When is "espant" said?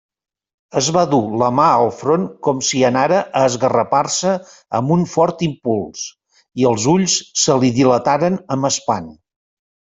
8.75-9.17